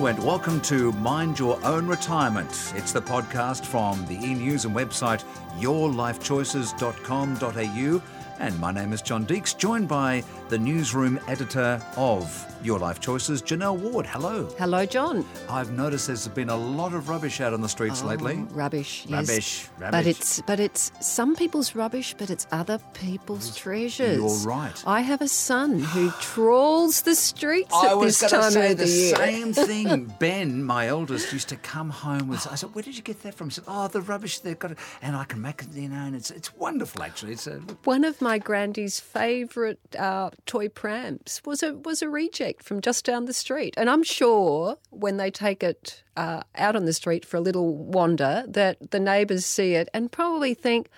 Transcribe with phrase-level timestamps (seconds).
[0.00, 2.72] And welcome to Mind Your Own Retirement.
[2.74, 5.22] It's the podcast from the e news and website
[5.58, 8.19] yourlifechoices.com.au.
[8.40, 13.42] And my name is John Deeks, joined by the newsroom editor of Your Life Choices,
[13.42, 14.06] Janelle Ward.
[14.06, 14.48] Hello.
[14.58, 15.26] Hello, John.
[15.50, 18.36] I've noticed there's been a lot of rubbish out on the streets Oh, lately.
[18.52, 19.04] Rubbish.
[19.06, 19.28] yes.
[19.28, 19.90] Rubbish, rubbish.
[19.92, 24.16] But it's but it's some people's rubbish, but it's other people's treasures.
[24.16, 24.82] You're right.
[24.86, 28.84] I have a son who trawls the streets I at this time say of the
[28.84, 29.16] the year.
[29.16, 30.14] same thing.
[30.18, 32.46] Ben, my eldest, used to come home with.
[32.50, 34.70] I said, "Where did you get that from?" He said, "Oh, the rubbish they've got,
[34.72, 37.32] it, and I can make it, you know." And it's it's wonderful, actually.
[37.32, 42.62] It's a One of my grandy's favourite uh, toy prams was a was a reject
[42.64, 46.84] from just down the street, and I'm sure when they take it uh, out on
[46.84, 50.88] the street for a little wander, that the neighbours see it and probably think.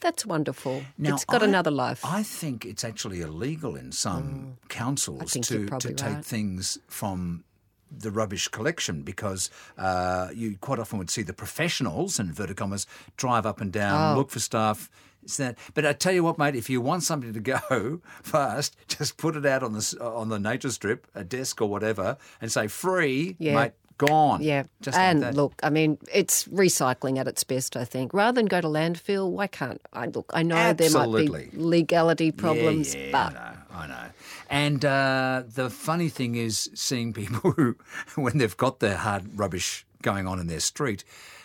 [0.00, 0.82] That's wonderful.
[0.98, 2.04] Now, it's got I- another life.
[2.04, 6.24] I think it's actually illegal in some councils to, to take right.
[6.24, 7.44] things from
[7.88, 12.84] the rubbish collection because uh, you quite often would see the professionals, in inverted commas,
[13.16, 14.18] drive up and down, Oh.
[14.18, 14.90] look for stuff.
[15.22, 15.56] It's that.
[15.74, 19.36] But I tell you what, mate, if you want something to go fast, just put
[19.36, 23.36] it out on the on the nature strip, a desk or whatever, and say free,
[23.38, 23.54] Yeah.
[23.54, 24.42] mate, gone.
[24.42, 25.34] Yeah, just like and that.
[25.34, 27.76] look, I mean, it's recycling at its best.
[27.76, 30.06] I think rather than go to landfill, why can't I?
[30.06, 34.11] Look, I know there might be legality problems, yeah, yeah, but I know, I know.
[34.52, 37.76] And uh, the funny thing is seeing people who,
[38.14, 41.04] when they've got their hard rubbish going on in their street,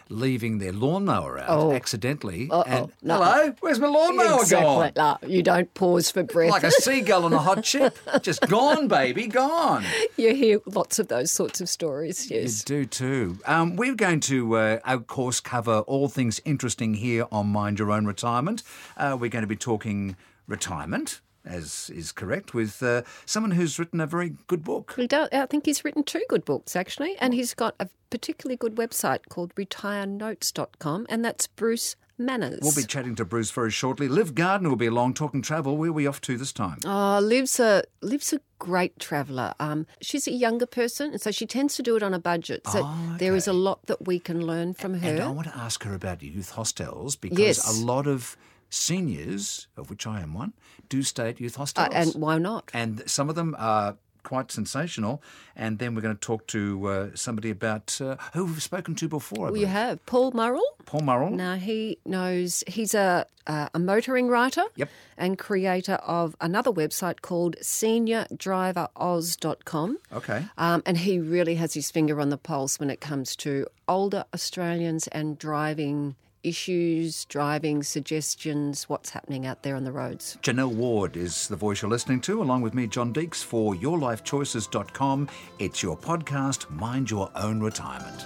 [0.10, 1.72] leaving their lawnmower out Oh.
[1.72, 2.50] accidentally.
[2.52, 3.16] Uh-oh, and no.
[3.16, 5.20] hello, where's my lawnmower exactly, gone?
[5.22, 6.52] no, you don't pause for breath.
[6.52, 9.84] Like a seagull on a hot chip, just gone, baby, gone.
[10.18, 12.30] you hear lots of those sorts of stories.
[12.30, 12.64] You Yes.
[12.64, 13.38] do too.
[13.46, 17.92] Um, we're going to, uh, of course, cover all things interesting here on Mind Your
[17.92, 18.64] Own Retirement.
[18.98, 20.16] Uh, we're going to be talking
[20.48, 24.96] retirement, as is correct, with uh, someone who's written a very good book.
[25.08, 28.76] Does, I think he's written two good books actually, and he's got a particularly good
[28.76, 32.60] website called retirenotes.com, and that's Bruce Manners.
[32.64, 34.08] We'll be chatting to Bruce very shortly.
[34.08, 35.78] Liv Gardner will be along talking travel.
[35.78, 36.80] Where are we off to this time?
[36.84, 39.54] Oh, Liv's a Liv's a great traveller.
[39.60, 42.66] Um, she's a younger person, and so she tends to do it on a budget.
[42.68, 45.08] So Oh, there is a lot that we can learn from her.
[45.10, 47.80] And I want to ask her about youth hostels because Yes.
[47.82, 48.36] a lot of
[48.70, 50.54] seniors, of which I am one,
[50.90, 51.88] do stay at youth Uh, hostels.
[51.94, 52.70] and why not?
[52.74, 55.22] and some of them are quite sensational.
[55.56, 59.08] And then we're going to talk to uh, somebody about uh, who we've spoken to
[59.08, 59.56] before.
[59.58, 60.62] You have Paul Murrell.
[60.86, 61.30] Paul Murrell.
[61.32, 64.90] Now he knows he's a uh, a motoring writer Yep.
[65.18, 69.98] and creator of another website called SeniorDriverOz.com.
[70.14, 70.46] Okay.
[70.58, 74.26] Um, and he really has his finger on the pulse when it comes to older
[74.34, 76.16] Australians and driving
[76.48, 80.38] issues, driving suggestions, what's happening out there on the roads.
[80.42, 85.28] Janelle Ward is the voice you're listening to, along with me, John Deeks, for yourlifechoices.com.
[85.60, 88.26] It's your podcast, Mind Your Own Retirement.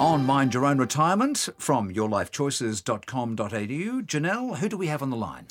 [0.00, 4.02] On Mind Your Own Retirement from yourlifechoices.com.au.
[4.02, 5.46] Janelle, who do we have on the line?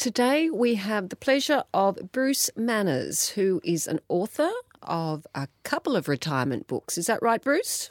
[0.00, 4.48] Today we have the pleasure of Bruce Manners, who is an author
[4.82, 6.96] of a couple of retirement books.
[6.96, 7.90] Is that right, Bruce?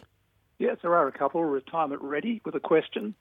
[0.58, 3.14] Yes, there are a couple retirement ready with a question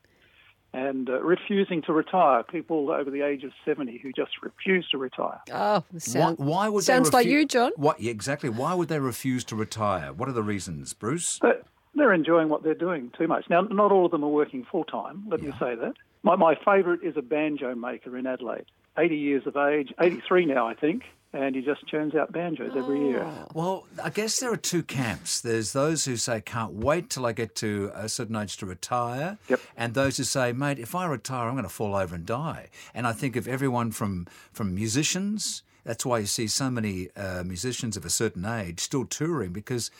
[0.72, 2.43] and uh, refusing to retire.
[2.44, 5.43] People over the age of 70 who just refuse to retire.
[5.53, 7.72] Oh, sound, why, why would sounds they like refu- you, John.
[7.76, 8.49] What exactly?
[8.49, 10.15] Why would they refuse to retire?
[10.15, 11.38] What are the reasons, Bruce?
[11.43, 11.62] But
[11.94, 13.44] they're enjoying what they're doing too much.
[13.50, 15.93] Now, not all of them are working full time, let me say that.
[16.23, 18.67] My, my favourite is a banjo maker in Adelaide.
[18.99, 23.01] 80 years of age, 83 now, I think, and he just churns out banjos every
[23.01, 23.27] year.
[23.55, 25.41] Well, I guess there are two camps.
[25.41, 29.39] There's those who say, can't wait till I get to a certain age to retire.
[29.49, 29.61] Yep.
[29.77, 32.69] And those who say, mate, if I retire, I'm going to fall over and die.
[32.95, 37.45] And I think of everyone from, from musicians, that's why you see so many uh,
[37.45, 39.91] musicians of a certain age still touring because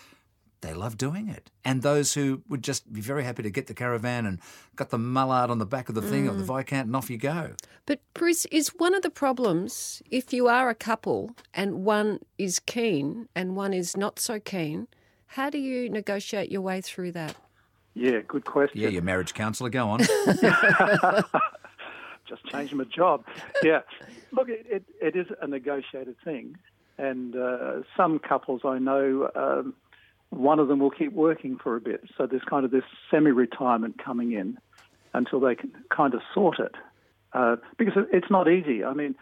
[0.61, 1.51] they love doing it.
[1.65, 4.41] And those who would just be very happy to get the caravan and
[4.77, 7.19] got the Millard on the back of the thing or the Viscount and off you
[7.19, 7.55] go.
[7.87, 12.59] But Bruce, is one of the problems if you are a couple and one is
[12.59, 14.89] keen and one is not so keen,
[15.27, 17.37] how do you negotiate your way through that?
[17.95, 18.81] Yeah, good question.
[18.81, 20.01] Yeah, your marriage counsellor, go on.
[22.29, 23.25] just changed my job.
[23.63, 23.81] Yeah,
[24.31, 26.57] look, it, it, it is a negotiated thing,
[26.97, 29.75] and uh, some couples I know, um,
[30.31, 34.03] one of them will keep working for a bit, so there's kind of this semi-retirement
[34.03, 34.59] coming in
[35.15, 36.75] until they can kind of sort it,
[37.33, 38.85] uh, because it's not easy.
[38.85, 39.15] I mean.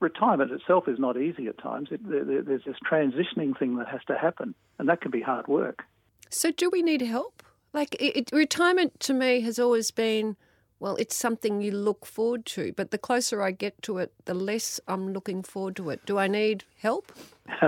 [0.00, 1.88] Retirement itself is not easy at times.
[1.90, 5.22] It, there, there- there's this transitioning thing that has to happen, and that can be
[5.22, 5.84] hard work.
[6.28, 7.42] So, do we need help?
[7.72, 10.36] Like, it, retirement to me has always been
[10.78, 12.74] well, it's something you look forward to.
[12.76, 16.04] But the closer I get to it, the less I'm looking forward to it.
[16.04, 17.10] Do I need help?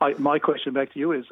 [0.00, 1.24] I, my question back to you is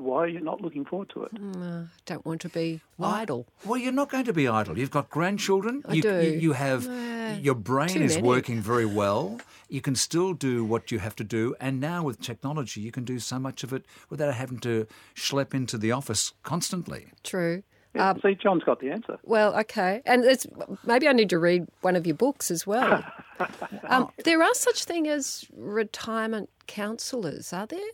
[0.00, 1.34] why are you not looking forward to it?
[1.34, 3.46] Mm, I don't want to be idle.
[3.64, 4.78] Well, you're not going to be idle.
[4.78, 5.82] You've got grandchildren.
[5.86, 6.20] I you, do.
[6.22, 8.26] You, you have Uh, your brain is many.
[8.28, 9.40] working very well.
[9.68, 13.04] You can still do what you have to do, and now with technology, you can
[13.04, 17.06] do so much of it without having to schlep into the office constantly.
[17.22, 17.62] True.
[17.94, 19.18] Yeah, Um, see, John's got the answer.
[19.24, 20.46] Well, okay, and it's
[20.84, 23.04] maybe I need to read one of your books as well.
[23.88, 27.90] um, there are such thing as retirement counsellors, are there?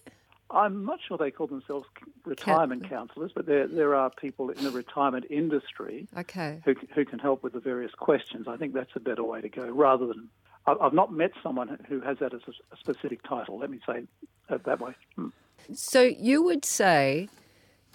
[0.57, 1.87] I'm not sure they call themselves
[2.25, 6.61] retirement counsellors, but there there are people in the retirement industry Okay.
[6.65, 8.49] who who can help with the various questions.
[8.49, 10.29] I think that's a better way to go, rather than.
[10.67, 13.59] I- I've not met someone who has that as a a specific title.
[13.59, 14.05] Let me say
[14.51, 14.95] it that way.
[15.15, 15.29] Hmm.
[15.75, 17.29] So you would say,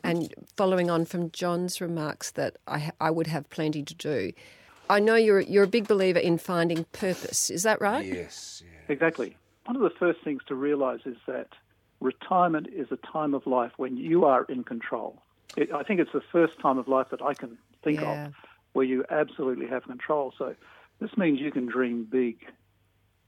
[0.04, 4.32] and following on from John's remarks, that I, I would have plenty to do.
[4.90, 7.50] I know you're you're a big believer in finding purpose.
[7.50, 8.06] Is that right?
[8.06, 8.64] Yes.
[8.88, 9.38] Exactly.
[9.66, 11.48] One of the first things to realise is that
[12.02, 15.22] retirement is a time of life when you are in control.
[15.56, 18.28] It, I think it's the first time of life that I can think Yeah.
[18.28, 18.34] of
[18.74, 20.34] where you absolutely have control.
[20.38, 20.56] So
[21.00, 22.38] this means you can dream big.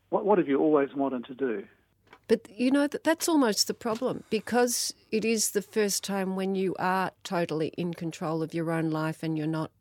[0.10, 1.64] What, what have you always wanted to do?
[2.28, 6.56] But you know that that's almost the problem because it is the first time when
[6.56, 9.72] you are totally in control of your own life and you're not,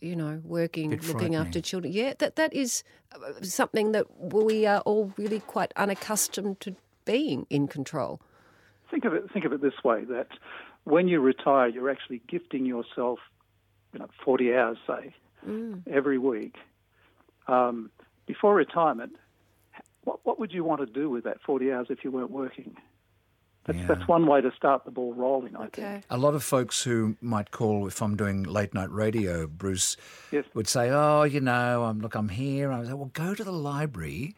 [0.00, 1.92] you know, working, looking after children.
[1.92, 2.82] Yeah, that that is
[3.14, 8.20] uh, something that we are all really quite unaccustomed to being in control.
[8.90, 9.30] Think of it.
[9.32, 10.28] Think of it this way: that
[10.84, 13.18] when you retire, you're actually gifting yourself,
[13.92, 15.14] you know, 40 hours, say,
[15.90, 16.56] every week.
[17.48, 17.90] Um,
[18.26, 19.12] before retirement,
[20.04, 22.76] what what would you want to do with that 40 hours if you weren't working?
[23.66, 23.86] That's, Yeah.
[23.86, 25.56] that's one way to start the ball rolling.
[25.56, 25.82] I Okay.
[25.82, 26.04] think.
[26.10, 29.96] A lot of folks who might call if I'm doing late night radio, Bruce,
[30.30, 30.44] Yes.
[30.52, 33.42] would say, "Oh, you know, I'm look, I'm here." I was like, "Well, go to
[33.42, 34.34] the library."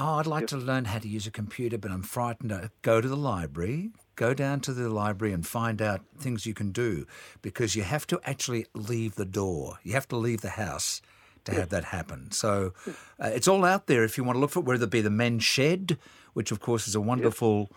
[0.00, 2.52] Oh, I'd like to learn how to use a computer, but I'm frightened.
[2.52, 3.90] Uh, Go to the library.
[4.14, 7.04] Go down to the library and find out things you can do
[7.42, 9.80] because you have to actually leave the door.
[9.82, 11.02] You have to leave the house
[11.44, 12.30] to have that happen.
[12.30, 12.74] So
[13.20, 15.00] uh, it's all out there if you want to look for it, whether it be
[15.00, 15.98] the men's shed,
[16.32, 17.70] which of course is a wonderful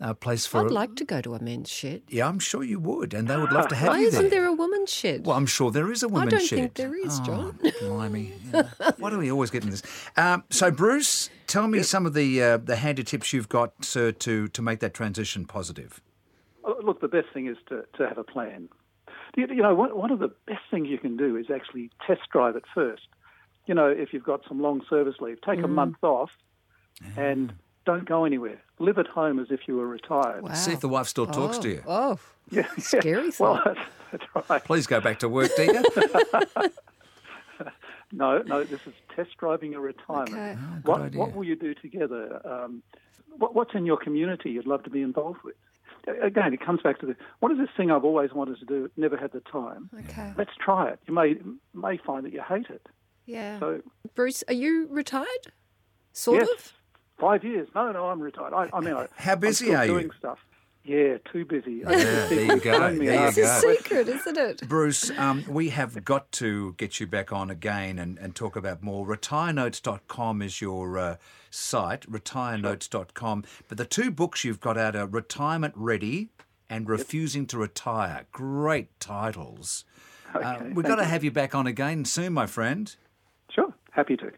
[0.00, 0.64] uh, place for.
[0.64, 2.02] I'd like to go to a men's shed.
[2.08, 4.42] yeah, I'm sure you would, and they would love to have Why you isn't there.
[4.42, 5.26] there a woman's shed?
[5.26, 6.58] Well, I'm sure there is a women's don't shed.
[6.58, 7.58] think there is, John.
[7.64, 8.32] Oh, blimey.
[8.52, 8.68] Yeah.
[8.98, 9.82] Why do we always get in this?
[10.16, 14.12] Um, so, Bruce, tell me some of the uh, the handy tips you've got, sir,
[14.12, 16.00] to, to make that transition positive.
[16.64, 18.68] Oh, Look, the best thing is to, to have a plan.
[19.36, 22.22] You, you know, one, one of the best things you can do is actually test
[22.32, 23.02] drive it first.
[23.66, 26.30] You know, if you've got some long service leave, take a month off
[27.16, 27.52] and
[27.86, 28.60] don't go anywhere.
[28.78, 30.42] Live at home as if you were retired.
[30.42, 30.52] Wow.
[30.54, 31.82] See if the wife still talks oh, to you.
[31.86, 32.18] Oh,
[32.50, 33.64] Yeah, scary Well, thought.
[33.64, 34.62] that's, that's right.
[34.62, 35.82] Please go back to work, dear.
[38.12, 40.30] No, no, this is test driving a retirement.
[40.30, 40.56] Okay.
[40.58, 41.18] Oh, what, idea.
[41.20, 42.40] what will you do together?
[42.46, 42.82] Um,
[43.36, 45.56] what, what's in your community you'd love to be involved with?
[46.22, 48.88] Again, it comes back to the what is this thing I've always wanted to do,
[48.96, 49.90] never had the time.
[50.08, 50.32] okay.
[50.38, 51.00] Let's try it.
[51.08, 51.34] You may
[51.74, 52.86] may find that you hate it.
[53.24, 53.58] Yeah.
[53.58, 53.82] So
[54.14, 55.26] Bruce, are you retired?
[56.12, 56.72] Sort yes, of?
[57.18, 57.68] Five years.
[57.74, 58.52] No, no, I'm retired.
[58.54, 59.92] I, I mean, I, How I'm busy still are you?
[59.92, 60.38] Doing stuff.
[60.84, 61.82] Yeah, too busy.
[61.82, 61.88] Yeah,
[62.28, 62.78] there you go.
[62.78, 63.28] Phone me There you up.
[63.36, 64.68] It's a secret, isn't it?
[64.68, 68.84] Bruce, um, we have got to get you back on again and, and talk about
[68.84, 69.04] more.
[69.04, 71.16] RetireNotes.com is your uh,
[71.50, 73.44] site, retirenotes.com.
[73.68, 76.28] But the two books you've got out are Retirement Ready
[76.70, 78.26] and Refusing to Retire.
[78.30, 79.84] Great titles.
[80.34, 81.08] uh, Okay, we've thank got to you.
[81.08, 82.94] have you back on again soon, my friend.
[83.50, 84.30] Sure, happy to.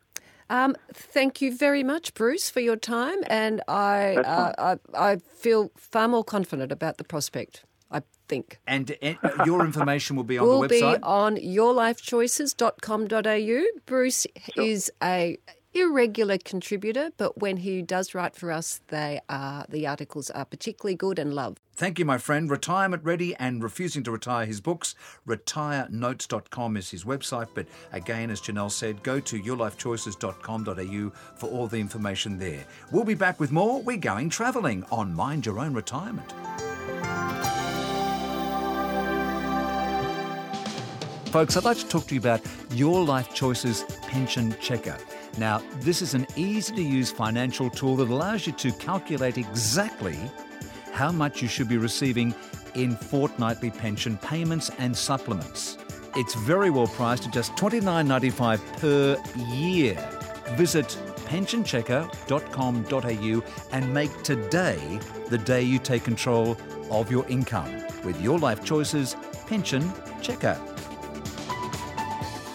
[0.50, 4.78] Um, thank you very much, Bruce, for your time, and I, uh, I,
[5.12, 7.64] I feel far more confident about the prospect.
[7.90, 9.14] I think And uh,
[9.46, 10.82] your information will be on will the website.
[10.82, 11.00] Will be website.
[11.02, 13.80] on yourlifechoices.com.au.
[13.86, 14.26] Bruce
[14.56, 15.38] is a
[15.74, 20.94] irregular contributor, but when he does write for us, they are the articles are particularly
[20.94, 21.60] good and loved.
[21.74, 22.50] Thank you, my friend.
[22.50, 24.96] Retirement Ready and Refusing to Retire, his books.
[25.28, 27.48] RetireNotes.com is his website.
[27.54, 32.64] But again, as Janelle said, go to yourlifechoices.com.au for all the information there.
[32.90, 33.80] We'll be back with more.
[33.80, 36.32] We're going travelling on Mind Your Own Retirement.
[41.28, 42.40] Folks, I'd like to talk to you about
[42.72, 44.96] Your Life Choices Pension Checker.
[45.38, 50.18] Now, this is an easy to use financial tool that allows you to calculate exactly
[50.92, 52.34] how much you should be receiving
[52.74, 55.78] in fortnightly pension payments and supplements.
[56.16, 59.16] It's very well priced at just $29.95 per
[59.54, 59.94] year.
[60.56, 63.42] Visit pensionchecker.com.au
[63.72, 66.56] and make today the day you take control
[66.90, 67.70] of your income
[68.02, 69.14] with your life choices
[69.46, 70.60] pension checker.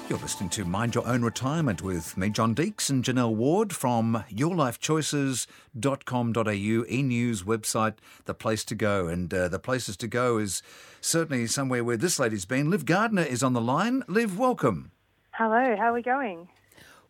[0.10, 4.26] You're listening to Mind Your Own Retirement with me, John Deeks, and Janelle Ward from
[4.30, 7.94] yourlifechoices.com.au, e-news website,
[8.26, 9.08] the place to go.
[9.08, 10.62] And uh, the places to go is
[11.00, 12.70] certainly somewhere where this lady's been.
[12.70, 14.04] Liv Gardner is on the line.
[14.10, 14.92] Liv, welcome.
[15.32, 16.50] Hello, how are we going?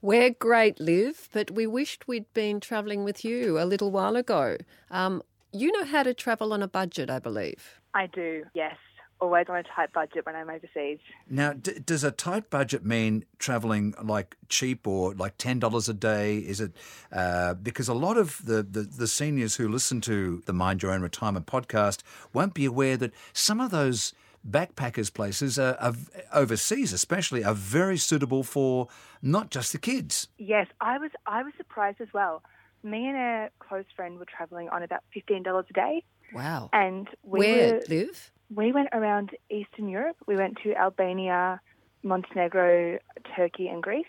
[0.01, 4.57] We're great, Liv, but we wished we'd been travelling with you a little while ago.
[4.91, 7.81] Um, you know how to travel on a budget, I believe.
[7.95, 8.75] I do, yes.
[9.23, 10.99] Always on a tight budget when I'm overseas.
[11.29, 15.93] Now, d- does a tight budget mean travelling like cheap or like ten dollars a
[15.93, 16.39] day?
[16.39, 16.73] Is it
[17.09, 20.91] uh, because a lot of the, the, the seniors who listen to the Mind Your
[20.91, 22.03] Own Retirement podcast
[22.33, 24.13] won't be aware that some of those
[24.45, 25.93] backpackers places are, are
[26.33, 28.89] overseas, especially, are very suitable for
[29.21, 30.27] not just the kids.
[30.37, 32.43] Yes, I was I was surprised as well.
[32.83, 36.03] Me and a close friend were travelling on about fifteen dollars a day,
[36.33, 36.69] Wow.
[36.73, 38.31] and we Where, were, Liv?
[38.55, 40.17] We went around Eastern Europe.
[40.27, 41.61] We went to Albania,
[42.03, 42.99] Montenegro,
[43.35, 44.05] Turkey, and Greece.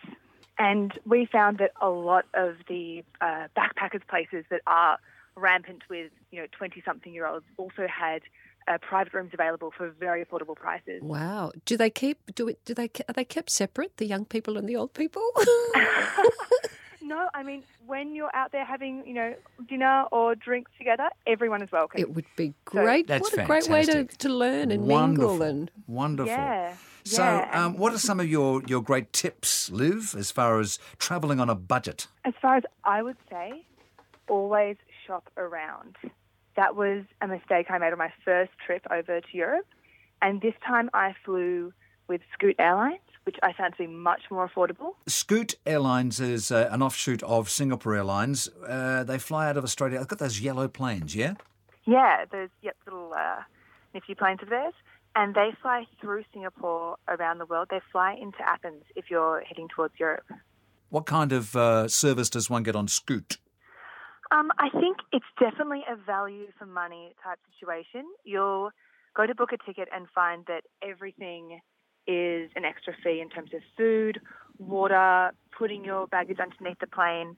[0.58, 4.98] And we found that a lot of the uh, backpackers places that are
[5.36, 8.22] rampant with you know twenty something year olds also had
[8.68, 11.02] uh, private rooms available for very affordable prices.
[11.02, 11.50] Wow.
[11.64, 12.34] Do they keep?
[12.34, 12.64] Do it?
[12.64, 12.90] Do they?
[13.08, 13.96] Are they kept separate?
[13.96, 15.22] The young people and the old people?
[17.04, 19.34] No, I mean when you're out there having you know
[19.68, 22.00] dinner or drinks together, everyone is welcome.
[22.00, 23.06] it would be great.
[23.06, 25.32] That's what a great way to, to learn and Wonderful.
[25.32, 26.32] mingle and Wonderful.
[26.32, 26.74] Yeah.
[27.06, 27.66] So, yeah.
[27.66, 31.50] um, what are some of your, your great tips, Liv, as far as travelling on
[31.50, 32.06] a budget?
[32.24, 33.66] As far as I would say,
[34.26, 35.96] always shop around.
[36.56, 39.66] That was a mistake I made on my first trip over to Europe,
[40.22, 41.74] and this time I flew
[42.08, 44.94] with Scoot Airlines, which I found to be much more affordable.
[45.06, 48.48] Scoot Airlines is uh, an offshoot of Singapore Airlines.
[48.66, 49.98] Uh, they fly out of Australia.
[49.98, 51.34] They've got those yellow planes, yeah?
[51.86, 53.42] Yeah, those yep little uh,
[53.92, 54.74] nifty planes of theirs,
[55.14, 57.68] and they fly through Singapore around the world.
[57.70, 60.24] They fly into Athens if you're heading towards Europe.
[60.88, 63.38] What kind of uh, service does one get on Scoot?
[64.30, 68.04] Um, I think it's definitely a value for money type situation.
[68.24, 68.70] You'll
[69.14, 71.60] go to book a ticket and find that everything
[72.06, 74.20] is an extra fee in terms of food,
[74.58, 77.36] water, putting your baggage underneath the plane.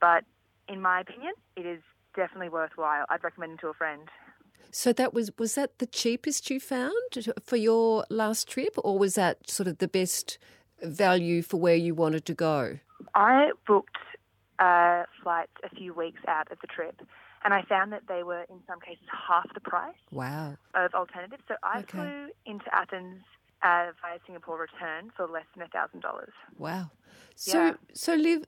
[0.00, 0.24] But
[0.68, 1.80] in my opinion, it is
[2.14, 3.04] definitely worthwhile.
[3.08, 4.08] I'd recommend it to a friend.
[4.70, 6.92] So that was was that the cheapest you found
[7.42, 10.38] for your last trip, or was that sort of the best
[10.82, 12.78] value for where you wanted to go?
[13.14, 13.96] I booked
[14.58, 17.00] uh, flights a few weeks out of the trip,
[17.44, 20.56] and I found that they were in some cases half the price Wow.
[20.74, 21.42] of alternatives.
[21.48, 21.98] So I Okay.
[21.98, 23.22] flew into Athens
[23.62, 26.32] uh, via Singapore return for less than a thousand dollars.
[26.58, 26.90] Wow.
[27.34, 27.74] So Yeah.
[27.92, 28.44] so Liv,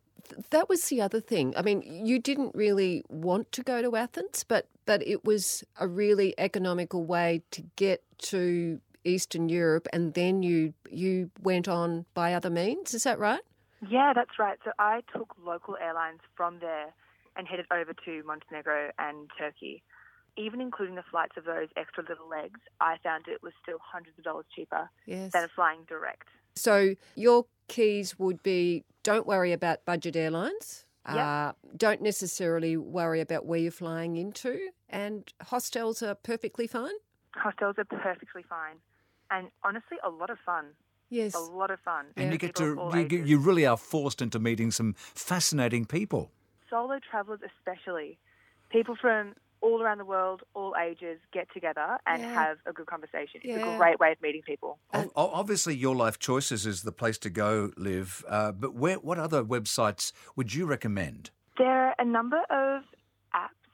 [0.51, 1.55] that was the other thing.
[1.57, 5.87] I mean, you didn't really want to go to Athens, but but it was a
[5.87, 12.35] really economical way to get to Eastern Europe, and then you you went on by
[12.35, 12.95] other means.
[12.95, 13.43] Is that right?
[13.89, 14.59] Yeah, that's right.
[14.65, 16.93] So I took local airlines from there
[17.37, 19.83] and headed over to Montenegro and Turkey.
[20.37, 24.19] Even including the flights of those extra little legs, I found it was still hundreds
[24.19, 25.33] of dollars cheaper Yes.
[25.33, 26.29] than flying direct.
[26.57, 30.87] So your keys would be: don't worry about budget airlines.
[31.07, 31.17] Yep.
[31.17, 36.93] Uh, don't necessarily worry about where you're flying into, and hostels are perfectly fine.
[37.35, 38.77] Hostels are perfectly fine.
[39.31, 40.67] And honestly, a lot of fun.
[41.09, 41.35] Yes.
[41.35, 42.07] A lot of fun.
[42.17, 46.31] And you get People to you, you really are forced into meeting some fascinating people.
[46.69, 48.17] solo travelers especially
[48.71, 52.35] people from all around the world all ages get together and Yeah.
[52.35, 53.75] have a good conversation it's Yeah.
[53.75, 57.19] a great way of meeting people Ob- o- Obviously, Your Life Choices is the place
[57.19, 58.25] to go, Liv.
[58.29, 61.31] Uh, but where, what other websites would you recommend?
[61.59, 62.83] there are a number of
[63.35, 63.69] apps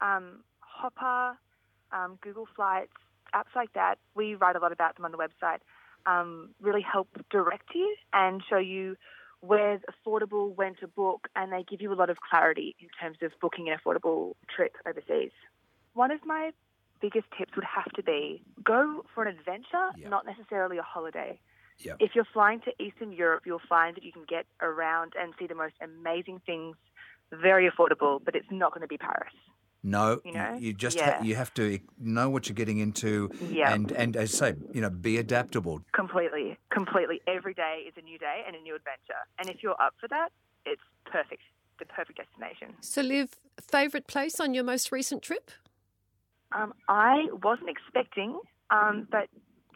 [0.00, 1.38] um, hopper
[1.92, 2.92] um, google flights
[3.34, 5.58] apps like that we write a lot about them on the website
[6.06, 8.96] um, really help direct you and show you
[9.40, 13.18] where's affordable when to book and they give you a lot of clarity in terms
[13.22, 15.32] of booking an affordable trip overseas
[15.94, 16.52] one of my
[17.00, 20.08] biggest tips would have to be go for an adventure, Yeah.
[20.08, 21.40] not necessarily a holiday.
[21.78, 21.94] Yeah.
[21.98, 25.46] If you're flying to Eastern Europe, you'll find that you can get around and see
[25.46, 26.76] the most amazing things,
[27.32, 29.32] very affordable, but it's not going to be Paris.
[29.82, 30.54] No, You know?
[30.58, 31.16] you just Yeah.
[31.18, 33.72] ha- you have to know what you're getting into, Yeah.
[33.72, 35.80] and and as I say, you know, be adaptable.
[35.92, 37.22] Completely, completely.
[37.26, 39.22] Every day is a new day and a new adventure.
[39.38, 40.32] And if you're up for that,
[40.66, 41.42] it's perfect,
[41.78, 42.76] the perfect destination.
[42.80, 45.50] So, Liv, favourite place on your most recent trip?
[46.52, 48.38] Um, I wasn't expecting,
[48.70, 49.28] um, but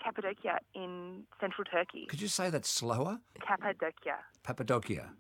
[0.03, 2.05] Cappadocia in central Turkey.
[2.11, 3.21] Could you say that slower?
[3.41, 4.19] Cappadocia.
[4.43, 5.15] Papadokia.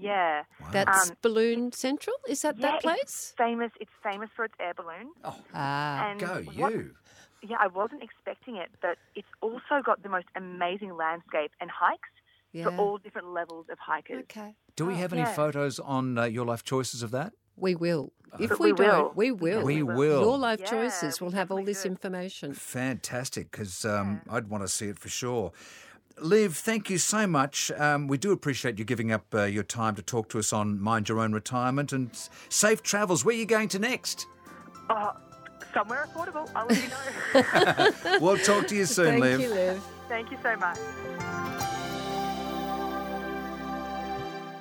[0.00, 0.44] Yeah.
[0.72, 2.16] That's Um, Balloon Central.
[2.28, 3.34] Is that Yeah, that It's place?
[3.36, 3.72] famous.
[3.80, 5.12] It's famous for its air balloon.
[5.24, 6.94] Oh, Ah, And go what- you!
[7.42, 12.08] yeah, I wasn't expecting it, but it's also got the most amazing landscape and hikes
[12.52, 12.64] Yeah.
[12.64, 14.22] for all different levels of hikers.
[14.24, 14.56] Okay.
[14.76, 15.34] Do we Oh, have any yeah.
[15.34, 17.32] photos on uh, your life choices of that?
[17.56, 18.12] We will.
[18.38, 19.12] If we, we don't, will.
[19.16, 19.62] we will.
[19.64, 19.96] We will.
[19.96, 20.20] will.
[20.22, 21.90] Your life Yeah, choices will have all this should.
[21.92, 22.54] information.
[22.54, 25.52] Fantastic, because um, I'd want to see it for sure.
[26.18, 27.70] Liv, thank you so much.
[27.72, 30.80] Um, we do appreciate you giving up uh, your time to talk to us on
[30.80, 32.10] Mind Your Own Retirement and
[32.48, 33.24] safe travels.
[33.24, 34.26] Where are you going to next?
[34.90, 35.12] Oh,
[35.72, 36.50] somewhere affordable.
[36.54, 38.18] I'll let you know.
[38.20, 39.40] We'll talk to you soon, Thank Liv.
[39.40, 39.84] you, Liv.
[40.08, 40.78] Thank you so much.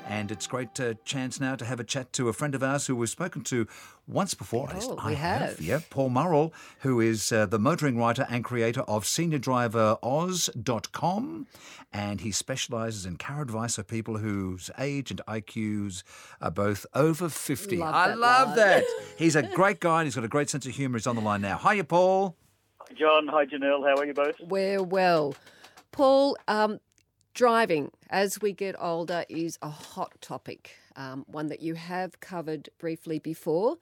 [0.09, 2.87] And it's great uh, chance now to have a chat to a friend of ours
[2.87, 3.67] who we've spoken to
[4.07, 4.67] once before.
[4.69, 5.61] At least Oh, I we have.
[5.61, 11.47] Yeah, Paul Murrell, who is uh, the motoring writer and creator of SeniorDriverOz.com.
[11.93, 16.03] And he specialises in car advice for people whose age and IQs
[16.41, 17.77] are both over 50.
[17.77, 18.57] Love I that love line.
[18.57, 18.83] that.
[19.17, 20.97] He's a great guy and he's got a great sense of humour.
[20.97, 21.57] He's on the line now.
[21.57, 22.35] Hiya, Paul.
[22.79, 24.35] Hi, John, hi Janelle, how are you both?
[24.41, 25.35] We're well.
[25.91, 26.79] Paul, um,
[27.33, 32.69] driving as we get older is a hot topic, um, one that you have covered
[32.79, 33.77] briefly before.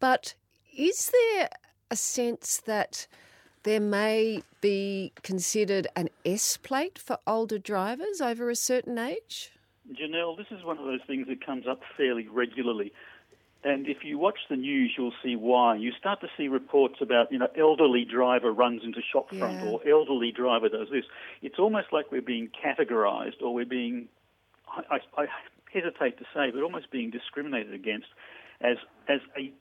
[0.00, 0.34] But
[0.76, 1.48] is there
[1.90, 3.06] a sense that
[3.62, 9.52] there may be considered an S plate for older drivers over a certain age?
[9.92, 12.92] Janelle, this is one of those things that comes up fairly regularly.
[13.66, 15.74] And if you watch the news, you'll see why.
[15.74, 19.68] You start to see reports about, you know, elderly driver runs into shop front Yeah.
[19.68, 21.04] or elderly driver does this.
[21.42, 24.06] It's almost like we're being categorized or we're being,
[24.68, 25.26] I, I, I
[25.72, 28.06] hesitate to say, but almost being discriminated against
[28.60, 28.76] as,
[29.08, 29.52] as a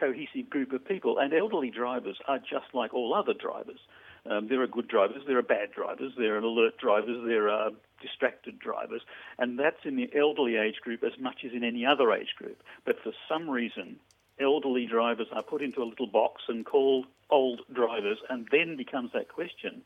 [0.00, 1.18] cohesive group of people.
[1.18, 3.80] And elderly drivers are just like all other drivers.
[4.24, 7.70] Um, there are good drivers, there are bad drivers, there are alert drivers, there are
[8.00, 9.02] distracted drivers,
[9.38, 12.62] and that's in the elderly age group as much as in any other age group.
[12.84, 13.96] But for some reason,
[14.38, 19.10] elderly drivers are put into a little box and called old drivers, and then becomes
[19.12, 19.82] that question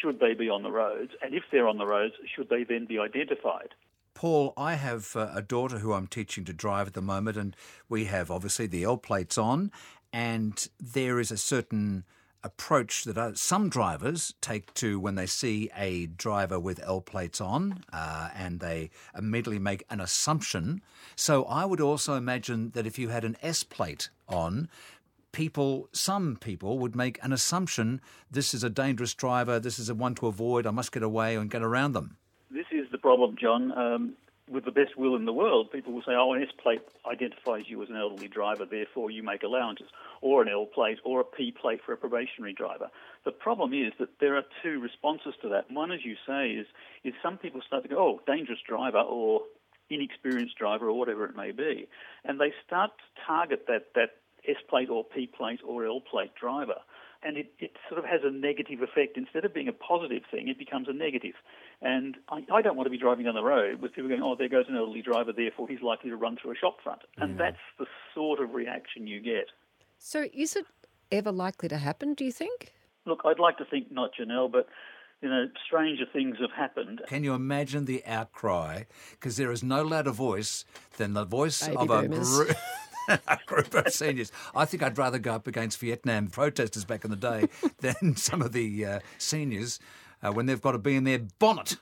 [0.00, 1.12] should they be on the roads?
[1.22, 3.74] And if they're on the roads, should they then be identified?
[4.14, 7.56] Paul, I have uh, a daughter who I'm teaching to drive at the moment, and
[7.88, 9.72] we have obviously the L plates on,
[10.12, 12.04] and there is a certain
[12.44, 17.40] approach that uh, some drivers take to when they see a driver with L plates
[17.40, 20.82] on, uh, and they immediately make an assumption.
[21.16, 24.68] So I would also imagine that if you had an S plate on,
[25.32, 29.94] people, some people would make an assumption this is a dangerous driver, this is a
[29.94, 32.18] one to avoid, I must get away and get around them.
[32.50, 33.72] This is the problem, John.
[33.72, 34.14] Um,
[34.48, 37.64] with the best will in the world, people will say, oh, an S plate identifies
[37.66, 39.86] you as an elderly driver, therefore you make allowances,
[40.20, 42.90] or an L plate, or a P plate for a probationary driver.
[43.24, 45.70] The problem is that there are two responses to that.
[45.70, 46.66] One, as you say, is,
[47.04, 49.42] is some people start to go, oh, dangerous driver, or
[49.88, 51.88] inexperienced driver, or whatever it may be.
[52.24, 54.10] And they start to target that, that
[54.46, 56.80] S plate or P plate or L plate driver
[57.24, 59.16] and it, it sort of has a negative effect.
[59.16, 61.34] Instead of being a positive thing, it becomes a negative.
[61.80, 64.36] And I, I don't want to be driving down the road with people going, oh,
[64.36, 67.02] there goes an elderly driver, therefore he's likely to run through a shop front.
[67.16, 69.46] And that's the sort of reaction you get.
[69.98, 70.66] So, is it
[71.10, 72.72] ever likely to happen, do you think?
[73.06, 74.68] Look, I'd like to think not, Janelle, but
[75.22, 77.00] you know, stranger things have happened.
[77.08, 78.82] Can you imagine the outcry?
[79.12, 80.66] Because there is no louder voice
[80.98, 82.40] than the voice Baby of a boomers.
[83.28, 84.32] a group of seniors.
[84.54, 87.48] I think I'd rather go up against Vietnam protesters back in the day
[87.80, 89.78] than some of the uh, seniors
[90.22, 91.76] uh, when they've got to be in their bonnet.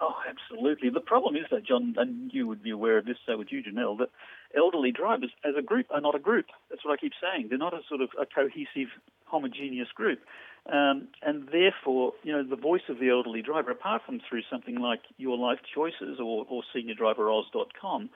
[0.00, 0.90] Oh, absolutely.
[0.90, 3.62] The problem is that, John, and you would be aware of this, so would you,
[3.62, 4.10] Janelle, that
[4.56, 6.46] elderly drivers as a group are not a group.
[6.68, 7.46] That's what I keep saying.
[7.48, 8.90] They're not a sort of a cohesive,
[9.24, 10.20] homogeneous group.
[10.70, 14.76] Um, and therefore, you know, the voice of the elderly driver, apart from through something
[14.76, 18.10] like Your Life Choices or, or SeniorDriverOz.com,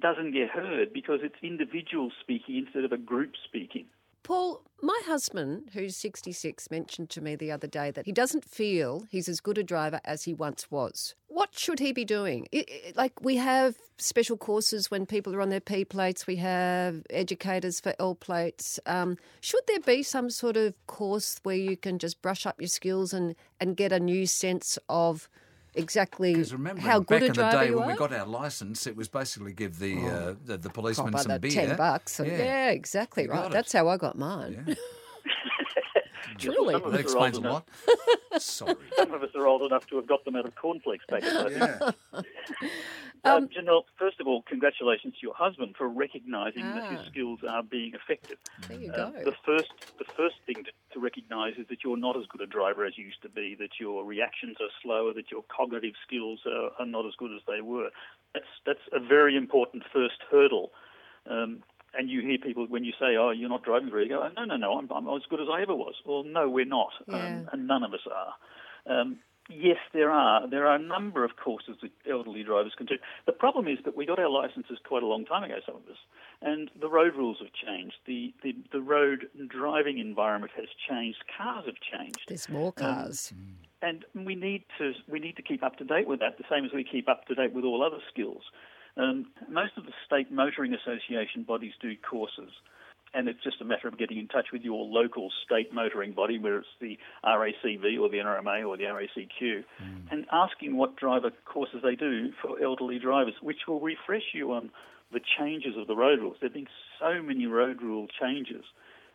[0.00, 3.86] doesn't get heard because it's individuals speaking instead of a group speaking.
[4.24, 9.04] Paul, my husband, who's 66, mentioned to me the other day that he doesn't feel
[9.10, 11.16] he's as good a driver as he once was.
[11.26, 12.46] What should he be doing?
[12.54, 16.36] I- I- like, we have special courses when people are on their P plates, we
[16.36, 18.78] have educators for L plates.
[18.86, 22.68] Um, should there be some sort of course where you can just brush up your
[22.68, 25.28] skills and, and get a new sense of
[25.74, 28.26] exactly Because remember, how back good a in the day you when we got our
[28.26, 31.50] license, it was basically give the uh, the, the policeman some beer.
[31.50, 32.20] ten bucks.
[32.20, 32.70] And, yeah.
[32.70, 33.50] exactly You right.
[33.50, 34.64] That's how I got mine.
[34.66, 34.74] Yeah.
[36.38, 36.72] Truly.
[36.74, 37.52] Some of That us are old explains a enough-
[38.32, 38.42] lot.
[38.42, 38.74] Sorry.
[38.96, 41.34] Some of us are old enough to have got them out of cornflakes packets.
[41.36, 41.56] I think.
[42.14, 42.22] Yeah.
[43.24, 47.04] Uh, Um, Janelle, first of all, congratulations to your husband for recognising that his Ah.
[47.08, 48.36] skills are being effective.
[48.66, 49.24] There you Uh, go.
[49.30, 52.46] the first, the first thing to, to recognise is that you're not as good a
[52.48, 53.54] driver as you used to be.
[53.54, 55.12] That your reactions are slower.
[55.12, 57.90] That your cognitive skills are, are not as good as they were.
[58.34, 60.72] That's that's a very important first hurdle.
[61.30, 61.62] Um,
[61.94, 64.56] and you hear people when you say, "Oh, you're not driving very," go, "No, no,
[64.56, 67.16] no, I'm, I'm as good as I ever was." Well, no, we're not, Yeah.
[67.16, 68.34] um, and none of us are.
[68.86, 69.18] Um,
[69.50, 70.46] Yes, there are.
[70.48, 72.94] There are a number of courses that elderly drivers can do.
[73.26, 75.82] The problem is that we got our licenses quite a long time ago, some of
[75.90, 75.98] us,
[76.40, 77.96] and the road rules have changed.
[78.06, 81.18] The, the, the road driving environment has changed.
[81.36, 82.20] Cars have changed.
[82.28, 83.32] There's more cars.
[83.82, 86.64] and we need to we need to keep up to date with that, the same
[86.64, 88.44] as we keep up to date with all other skills.
[88.96, 92.50] Um, most of the state motoring association bodies do courses,
[93.14, 96.38] and it's just a matter of getting in touch with your local state motoring body,
[96.38, 99.64] whether it's the RACV or the NRMA or the RACQ,
[100.10, 104.70] and asking what driver courses they do for elderly drivers, which will refresh you on
[105.12, 106.36] the changes of the road rules.
[106.40, 108.64] There have been so many road rule changes,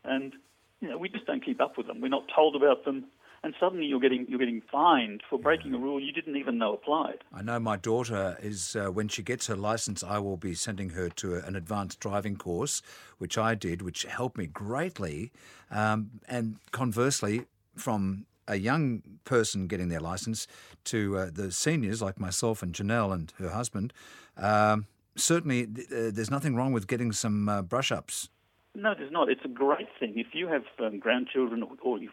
[0.04, 0.34] and
[0.80, 2.02] you know we just don't keep up with them.
[2.02, 3.06] We're not told about them
[3.48, 6.74] and suddenly you're getting you're getting fined for breaking a rule you didn't even know
[6.74, 7.20] applied.
[7.34, 10.90] I know my daughter is uh, when she gets her license, I will be sending
[10.90, 12.82] her to an advanced driving course,
[13.20, 15.32] which I did, which helped me greatly.
[15.72, 17.46] Um, and conversely,
[17.78, 20.46] from a young person getting their license
[20.84, 23.94] to uh, the seniors like myself and Janelle and her husband,
[24.36, 28.28] um, certainly th- uh, there's nothing wrong with getting some uh, brush ups.
[28.76, 29.30] No, there's not.
[29.30, 32.10] It's a great thing if you have um, grandchildren or, or you,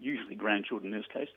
[0.00, 1.28] usually grandchildren in this case,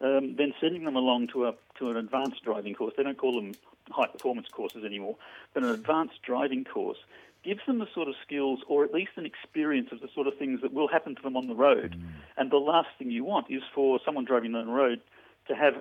[0.00, 2.94] um, then sending them along to a to an advanced driving course.
[2.96, 3.52] They don't call them
[3.90, 5.16] high performance courses anymore,
[5.54, 6.98] but an advanced driving course
[7.44, 10.36] gives them the sort of skills or at least an experience of the sort of
[10.36, 11.94] things that will happen to them on the road.
[12.36, 15.00] And the last thing you want is for someone driving on the road
[15.46, 15.80] to have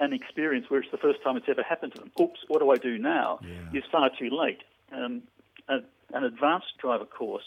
[0.00, 2.10] an experience where it's the first time it's ever happened to them.
[2.20, 3.38] Oops, what do I do now?
[3.42, 3.80] Yeah.
[3.92, 4.62] Far too late.
[4.92, 5.22] Um,
[5.68, 5.78] a,
[6.12, 7.44] an advanced driver course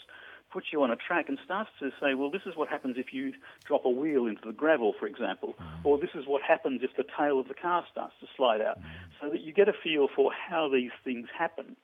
[0.52, 3.12] puts you on a track and starts to say, well, this is what happens if
[3.12, 3.32] you
[3.64, 5.84] drop a wheel into the gravel, for example, mm.
[5.84, 8.78] or this is what happens if the tail of the car starts to slide out,
[8.80, 8.84] mm.
[9.20, 11.76] so that you get a feel for how these things happen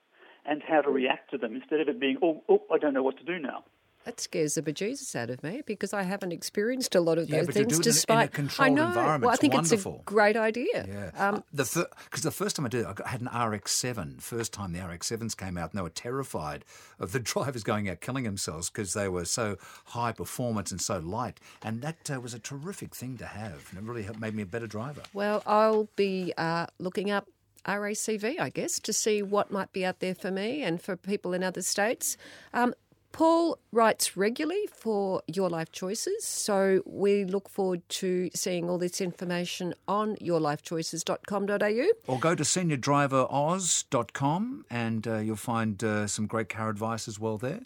[0.44, 0.94] and how to mm.
[0.94, 3.38] react to them instead of it being, oh, oh I don't know what to do
[3.38, 3.64] now.
[4.06, 7.42] That scares the bejesus out of me because I haven't experienced a lot of Yeah,
[7.42, 7.56] those things.
[7.56, 9.92] do it in a- in a despite controlled I know, well, I it's think wonderful.
[9.94, 10.86] it's a great idea.
[10.88, 11.10] Yeah.
[11.28, 14.20] Um, the because the first time I did it, I got- had an RX-7.
[14.22, 16.64] First time the RX-7s came out, and they were terrified
[17.00, 20.98] of the drivers going out killing themselves because they were so high performance and so
[21.00, 21.40] light.
[21.64, 24.42] And that uh, was a terrific thing to have, and it really helped, made me
[24.44, 25.02] a better driver.
[25.14, 27.26] well, I'll be uh, looking up
[27.66, 31.32] RACV, I guess, to see what might be out there for me and for people
[31.32, 32.16] in other states.
[32.54, 32.74] Um,
[33.16, 39.00] Paul writes regularly for Your Life Choices, so we look forward to seeing all this
[39.00, 42.12] information on yourlifechoices.com.au.
[42.12, 47.38] Or go to seniordriveroz.com and uh, you'll find uh, some great car advice as well
[47.38, 47.60] there.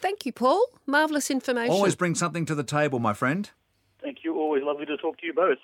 [0.00, 0.64] Thank you, Paul.
[0.86, 1.72] Marvellous information.
[1.72, 3.50] Always bring something to the table, my friend.
[4.00, 4.36] Thank you.
[4.36, 5.58] Always lovely to talk to you both.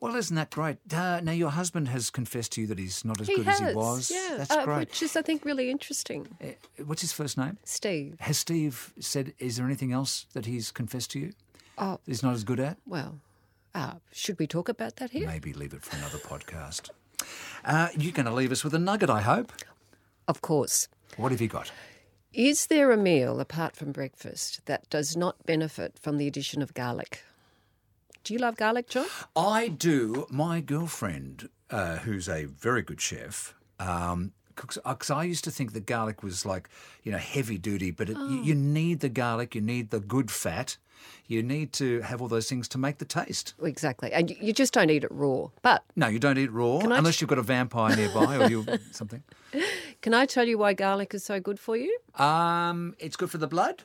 [0.00, 0.76] Well, isn't that great?
[0.92, 3.60] Uh, now, your husband has confessed to you that he's not as he good has,
[3.60, 4.10] as he was.
[4.12, 4.78] yeah, That's uh, great.
[4.90, 6.28] which is, I think, really interesting.
[6.42, 6.48] Uh,
[6.84, 7.58] What's his first name?
[7.64, 8.16] Steve.
[8.20, 11.32] Has Steve said, is there anything else that he's confessed to you
[11.78, 12.76] Oh, that he's not as good at?
[12.86, 13.18] well,
[13.74, 15.26] uh, should we talk about that here?
[15.26, 16.90] Maybe leave it for another podcast.
[17.64, 19.52] Uh, you're going to leave us with a nugget, I hope.
[20.28, 20.86] Of course.
[21.16, 21.70] What have you got?
[22.32, 26.74] Is there a meal apart from breakfast that does not benefit from the addition of
[26.74, 27.22] garlic?
[28.28, 29.06] Do you love garlic, John?
[29.34, 30.26] I do.
[30.28, 34.76] My girlfriend, uh, who's a very good chef, um, cooks.
[34.86, 36.68] Because I used to think that garlic was like,
[37.04, 40.30] you know, heavy duty, but it, you, you need the garlic, you need the good
[40.30, 40.76] fat,
[41.26, 43.54] you need to have all those things to make the taste.
[43.62, 44.12] Exactly.
[44.12, 45.46] And you, you just don't eat it raw.
[45.62, 48.66] But No, you don't eat raw unless ch- you've got a vampire nearby or you
[48.90, 49.22] something.
[50.02, 51.98] can I tell you why garlic is so good for you?
[52.16, 53.84] Um, it's good for the blood,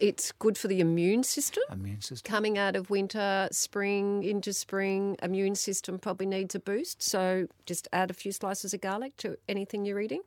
[0.00, 1.62] It's good for the immune system.
[1.70, 2.28] immune system.
[2.28, 7.02] Coming out of winter, spring, into spring, immune system probably needs a boost.
[7.02, 10.22] So just add a few slices of garlic to anything you're eating.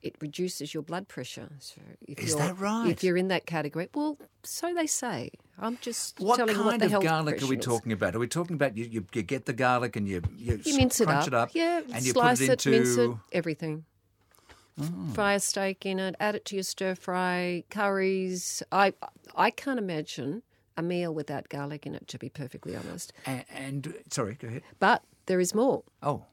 [0.00, 1.48] It reduces your blood pressure.
[1.60, 2.88] So if Is you're, that right?
[2.88, 5.30] If you're in that category, well, so they say.
[5.58, 8.16] I'm just What telling you kind what the of garlic are we talking about?
[8.16, 11.00] Are we talking about you, you, you get the garlic and you you, You mince
[11.00, 11.28] it up.
[11.28, 13.84] it up, Yeah, and you slice put it into mince it, everything.
[14.80, 15.14] Mm.
[15.14, 18.62] Fry a steak in it, add it to your stir fry, curries.
[18.72, 18.94] I
[19.36, 20.42] I can't imagine
[20.76, 23.12] a meal without garlic in it, to be perfectly honest.
[23.26, 24.62] and, and sorry, go ahead.
[24.80, 25.82] But there is more.
[26.02, 26.24] Oh,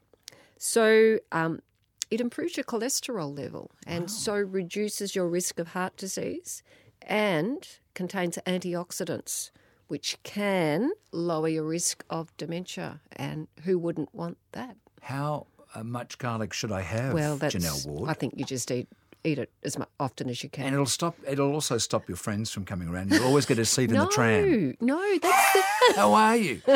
[0.58, 1.62] So um,
[2.10, 6.64] it improves your cholesterol level and so reduces your risk of heart disease
[7.02, 9.52] and contains antioxidants,
[9.88, 13.02] which can lower your risk of dementia.
[13.12, 14.78] And who wouldn't want that?
[15.02, 15.48] how
[15.84, 17.56] much garlic should I have, Well, that's.
[17.56, 18.10] Janelle Ward?
[18.10, 18.88] I think you just eat
[19.26, 20.64] eat it as often as you can.
[20.66, 21.14] and it'll stop.
[21.28, 23.12] It'll also stop your friends from coming around.
[23.12, 24.78] You'll always get a seat in the tram.
[24.80, 25.64] no, that's the,
[25.98, 26.62] How are you?
[26.66, 26.74] How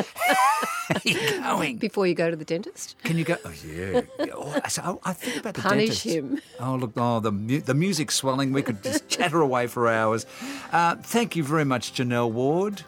[0.95, 1.77] are you going?
[1.77, 2.97] before you go to the dentist.
[3.05, 3.37] Can you go?
[3.45, 4.01] Oh yeah.
[4.35, 6.05] Oh, I, so I think about the Punish dentist.
[6.05, 6.41] him.
[6.59, 6.91] Oh look!
[6.97, 8.51] Oh, the mu- the music's swelling.
[8.51, 10.25] We could just chatter away for hours.
[10.73, 12.81] Uh, thank you very much, Janelle Ward.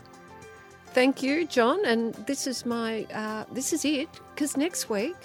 [0.94, 1.84] Thank you, John.
[1.86, 4.08] And this is my, uh, this is it.
[4.34, 5.16] Because next week,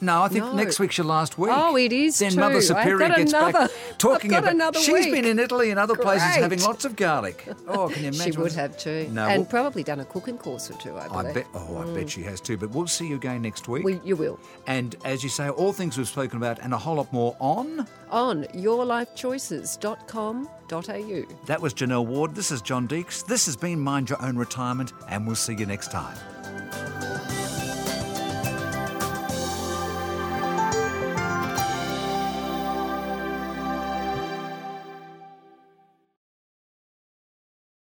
[0.00, 0.52] No, I think No.
[0.54, 1.50] next week's your last week.
[1.52, 2.38] Oh, it is Then too.
[2.40, 4.54] Mother I've Superior got gets another- back talking I've got about.
[4.54, 5.12] another she's week.
[5.12, 7.48] been in Italy and other places having lots of garlic.
[7.66, 8.32] Oh, can you imagine?
[8.32, 9.08] she would have too.
[9.10, 11.34] No, and well- probably done a cooking course or two, I I believe.
[11.34, 11.46] bet.
[11.54, 12.10] Oh, I bet mm.
[12.10, 12.56] she has too.
[12.56, 13.82] But we'll see you again next week.
[13.84, 14.38] We, you will.
[14.68, 17.84] and as you say, all things we've spoken about and a whole lot more on.
[18.10, 21.46] On yourlifechoices.com.au.
[21.46, 22.34] That was Janelle Ward.
[22.34, 23.24] This is John Deeks.
[23.26, 26.16] This has been Mind Your Own Retirement, and we'll see you next time.